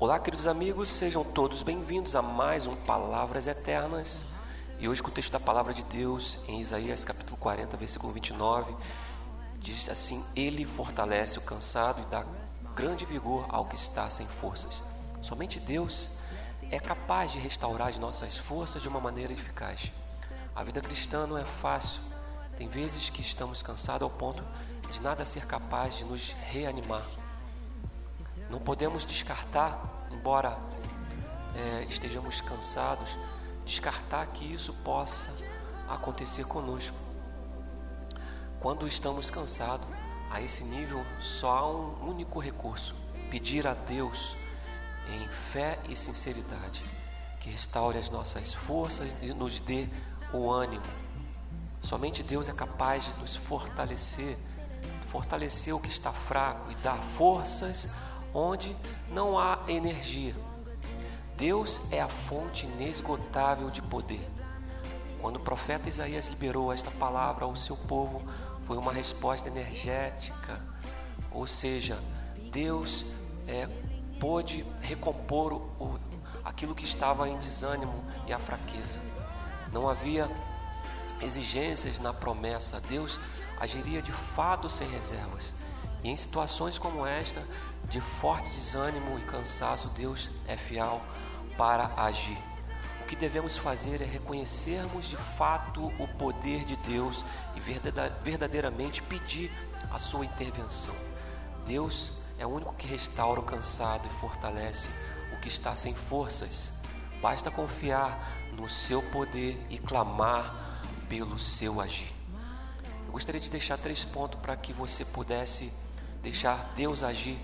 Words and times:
Olá, 0.00 0.18
queridos 0.18 0.46
amigos, 0.46 0.88
sejam 0.88 1.22
todos 1.22 1.62
bem-vindos 1.62 2.16
a 2.16 2.22
mais 2.22 2.66
um 2.66 2.74
Palavras 2.74 3.46
Eternas. 3.46 4.24
E 4.78 4.88
hoje, 4.88 5.02
com 5.02 5.10
o 5.10 5.12
texto 5.12 5.32
da 5.32 5.38
palavra 5.38 5.74
de 5.74 5.84
Deus, 5.84 6.38
em 6.48 6.58
Isaías 6.58 7.04
capítulo 7.04 7.36
40, 7.36 7.76
versículo 7.76 8.10
29, 8.10 8.74
diz 9.58 9.90
assim: 9.90 10.24
Ele 10.34 10.64
fortalece 10.64 11.36
o 11.36 11.42
cansado 11.42 12.00
e 12.00 12.10
dá 12.10 12.24
grande 12.74 13.04
vigor 13.04 13.44
ao 13.50 13.66
que 13.66 13.74
está 13.74 14.08
sem 14.08 14.26
forças. 14.26 14.82
Somente 15.20 15.60
Deus 15.60 16.12
é 16.70 16.80
capaz 16.80 17.32
de 17.32 17.38
restaurar 17.38 17.88
as 17.88 17.98
nossas 17.98 18.38
forças 18.38 18.80
de 18.80 18.88
uma 18.88 19.00
maneira 19.00 19.34
eficaz. 19.34 19.92
A 20.56 20.64
vida 20.64 20.80
cristã 20.80 21.26
não 21.26 21.36
é 21.36 21.44
fácil. 21.44 22.00
Tem 22.56 22.66
vezes 22.66 23.10
que 23.10 23.20
estamos 23.20 23.62
cansados 23.62 24.04
ao 24.04 24.10
ponto 24.10 24.42
de 24.90 25.02
nada 25.02 25.26
ser 25.26 25.44
capaz 25.44 25.98
de 25.98 26.06
nos 26.06 26.32
reanimar. 26.50 27.19
Não 28.50 28.58
podemos 28.58 29.06
descartar, 29.06 29.78
embora 30.10 30.58
é, 31.54 31.86
estejamos 31.88 32.40
cansados, 32.40 33.16
descartar 33.64 34.26
que 34.26 34.44
isso 34.44 34.72
possa 34.84 35.30
acontecer 35.88 36.44
conosco. 36.46 36.96
Quando 38.58 38.86
estamos 38.86 39.30
cansados, 39.30 39.86
a 40.30 40.40
esse 40.40 40.64
nível 40.64 41.04
só 41.18 41.58
há 41.58 41.70
um 41.70 42.08
único 42.08 42.38
recurso: 42.38 42.94
pedir 43.30 43.66
a 43.66 43.74
Deus 43.74 44.36
em 45.08 45.28
fé 45.28 45.78
e 45.88 45.96
sinceridade 45.96 46.84
que 47.40 47.50
restaure 47.50 47.98
as 47.98 48.10
nossas 48.10 48.52
forças 48.52 49.16
e 49.22 49.32
nos 49.32 49.58
dê 49.60 49.88
o 50.32 50.50
ânimo. 50.50 50.84
Somente 51.80 52.22
Deus 52.22 52.48
é 52.48 52.52
capaz 52.52 53.06
de 53.06 53.20
nos 53.20 53.34
fortalecer, 53.34 54.36
fortalecer 55.06 55.74
o 55.74 55.80
que 55.80 55.88
está 55.88 56.12
fraco 56.12 56.70
e 56.70 56.74
dar 56.76 56.98
forças 56.98 57.88
onde 58.34 58.76
não 59.10 59.38
há 59.38 59.58
energia. 59.68 60.34
Deus 61.36 61.82
é 61.90 62.00
a 62.00 62.08
fonte 62.08 62.66
inesgotável 62.66 63.70
de 63.70 63.80
poder. 63.82 64.20
Quando 65.20 65.36
o 65.36 65.40
profeta 65.40 65.88
Isaías 65.88 66.28
liberou 66.28 66.72
esta 66.72 66.90
palavra 66.90 67.44
ao 67.44 67.56
seu 67.56 67.76
povo, 67.76 68.22
foi 68.62 68.76
uma 68.76 68.92
resposta 68.92 69.48
energética, 69.48 70.60
ou 71.30 71.46
seja, 71.46 71.98
Deus 72.50 73.06
é, 73.46 73.68
pôde 74.18 74.64
recompor 74.82 75.54
o, 75.54 75.98
aquilo 76.44 76.74
que 76.74 76.84
estava 76.84 77.28
em 77.28 77.38
desânimo 77.38 78.04
e 78.26 78.32
a 78.32 78.38
fraqueza. 78.38 79.00
Não 79.72 79.88
havia 79.88 80.28
exigências 81.22 81.98
na 81.98 82.12
promessa, 82.12 82.80
Deus 82.82 83.20
agiria 83.58 84.00
de 84.00 84.12
fato 84.12 84.68
sem 84.68 84.88
reservas. 84.88 85.54
E 86.02 86.08
em 86.08 86.16
situações 86.16 86.78
como 86.78 87.06
esta, 87.06 87.42
de 87.90 88.00
forte 88.00 88.48
desânimo 88.48 89.18
e 89.18 89.22
cansaço, 89.22 89.88
Deus 89.88 90.30
é 90.46 90.56
fiel 90.56 91.02
para 91.58 91.92
agir. 91.96 92.38
O 93.02 93.04
que 93.04 93.16
devemos 93.16 93.58
fazer 93.58 94.00
é 94.00 94.04
reconhecermos 94.04 95.08
de 95.08 95.16
fato 95.16 95.92
o 95.98 96.06
poder 96.06 96.64
de 96.64 96.76
Deus 96.76 97.24
e 97.56 97.60
verdadeiramente 97.60 99.02
pedir 99.02 99.50
a 99.90 99.98
sua 99.98 100.24
intervenção. 100.24 100.94
Deus 101.66 102.12
é 102.38 102.46
o 102.46 102.50
único 102.50 102.72
que 102.74 102.86
restaura 102.86 103.40
o 103.40 103.42
cansado 103.42 104.06
e 104.06 104.20
fortalece 104.20 104.90
o 105.32 105.40
que 105.40 105.48
está 105.48 105.74
sem 105.74 105.92
forças. 105.92 106.72
Basta 107.20 107.50
confiar 107.50 108.16
no 108.52 108.68
seu 108.68 109.02
poder 109.02 109.60
e 109.68 109.78
clamar 109.78 110.54
pelo 111.08 111.36
seu 111.36 111.80
agir. 111.80 112.12
Eu 113.04 113.10
gostaria 113.12 113.40
de 113.40 113.50
deixar 113.50 113.76
três 113.76 114.04
pontos 114.04 114.38
para 114.40 114.56
que 114.56 114.72
você 114.72 115.04
pudesse 115.04 115.72
deixar 116.22 116.72
Deus 116.76 117.02
agir 117.02 117.36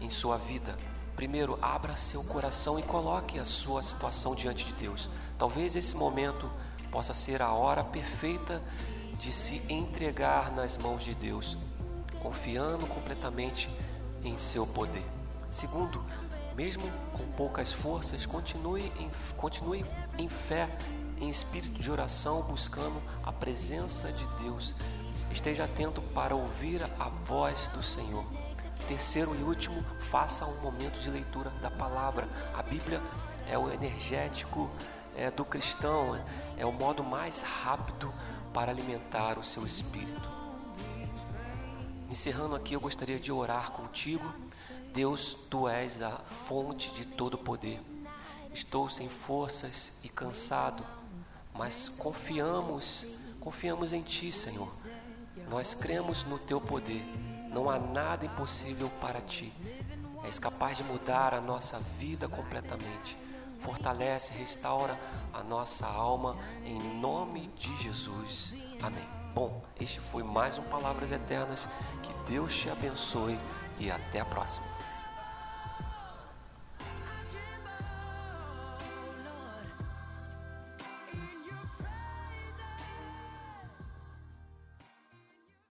em 0.00 0.10
sua 0.10 0.36
vida. 0.36 0.76
Primeiro, 1.14 1.58
abra 1.62 1.96
seu 1.96 2.22
coração 2.24 2.78
e 2.78 2.82
coloque 2.82 3.38
a 3.38 3.44
sua 3.44 3.82
situação 3.82 4.34
diante 4.34 4.66
de 4.66 4.72
Deus. 4.74 5.08
Talvez 5.38 5.74
esse 5.74 5.96
momento 5.96 6.50
possa 6.90 7.14
ser 7.14 7.40
a 7.40 7.52
hora 7.52 7.82
perfeita 7.82 8.62
de 9.18 9.32
se 9.32 9.62
entregar 9.68 10.52
nas 10.52 10.76
mãos 10.76 11.04
de 11.04 11.14
Deus, 11.14 11.56
confiando 12.20 12.86
completamente 12.86 13.70
em 14.22 14.36
seu 14.36 14.66
poder. 14.66 15.04
Segundo, 15.48 16.04
mesmo 16.54 16.90
com 17.12 17.24
poucas 17.32 17.72
forças, 17.72 18.26
continue 18.26 18.92
em, 18.98 19.10
continue 19.36 19.84
em 20.18 20.28
fé, 20.28 20.68
em 21.18 21.28
espírito 21.30 21.80
de 21.80 21.90
oração, 21.90 22.42
buscando 22.42 23.02
a 23.22 23.32
presença 23.32 24.12
de 24.12 24.26
Deus. 24.42 24.74
Esteja 25.30 25.64
atento 25.64 26.00
para 26.00 26.34
ouvir 26.34 26.82
a 26.98 27.08
voz 27.08 27.70
do 27.70 27.82
Senhor. 27.82 28.24
Terceiro 28.86 29.34
e 29.34 29.42
último, 29.42 29.82
faça 29.98 30.46
um 30.46 30.60
momento 30.60 31.00
de 31.00 31.10
leitura 31.10 31.50
da 31.60 31.70
palavra. 31.70 32.28
A 32.54 32.62
Bíblia 32.62 33.02
é 33.48 33.58
o 33.58 33.68
energético 33.72 34.70
é, 35.16 35.28
do 35.30 35.44
cristão, 35.44 36.22
é 36.56 36.64
o 36.64 36.72
modo 36.72 37.02
mais 37.02 37.42
rápido 37.42 38.14
para 38.54 38.70
alimentar 38.70 39.38
o 39.38 39.44
seu 39.44 39.66
espírito. 39.66 40.30
Encerrando 42.08 42.54
aqui, 42.54 42.74
eu 42.74 42.80
gostaria 42.80 43.18
de 43.18 43.32
orar 43.32 43.72
contigo. 43.72 44.32
Deus, 44.92 45.36
tu 45.50 45.68
és 45.68 46.00
a 46.00 46.10
fonte 46.10 46.92
de 46.92 47.06
todo 47.06 47.36
poder. 47.36 47.80
Estou 48.52 48.88
sem 48.88 49.08
forças 49.08 49.94
e 50.04 50.08
cansado, 50.08 50.86
mas 51.54 51.88
confiamos, 51.88 53.06
confiamos 53.40 53.92
em 53.92 54.02
ti, 54.02 54.32
Senhor. 54.32 54.72
Nós 55.48 55.74
cremos 55.74 56.24
no 56.24 56.38
teu 56.38 56.60
poder. 56.60 57.04
Não 57.56 57.70
há 57.70 57.78
nada 57.78 58.26
impossível 58.26 58.90
para 59.00 59.18
ti. 59.18 59.50
És 60.24 60.38
capaz 60.38 60.76
de 60.76 60.84
mudar 60.84 61.32
a 61.32 61.40
nossa 61.40 61.80
vida 61.98 62.28
completamente. 62.28 63.16
Fortalece, 63.58 64.34
restaura 64.34 65.00
a 65.32 65.42
nossa 65.42 65.86
alma 65.86 66.36
em 66.66 66.78
nome 67.00 67.50
de 67.56 67.74
Jesus. 67.82 68.52
Amém. 68.82 69.08
Bom, 69.34 69.62
este 69.80 70.00
foi 70.00 70.22
mais 70.22 70.58
um 70.58 70.64
Palavras 70.64 71.12
Eternas. 71.12 71.66
Que 72.02 72.12
Deus 72.30 72.54
te 72.60 72.68
abençoe 72.68 73.38
e 73.78 73.90
até 73.90 74.20
a 74.20 74.26
próxima. 74.26 74.75